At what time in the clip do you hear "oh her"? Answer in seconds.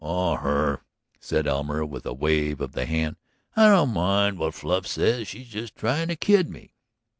0.03-0.81